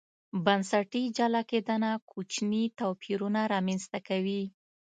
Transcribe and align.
بنسټي 0.45 1.03
جلا 1.17 1.41
کېدنه 1.51 1.91
کوچني 2.11 2.63
توپیرونه 2.79 3.41
رامنځته 3.53 3.99
کوي. 4.07 4.43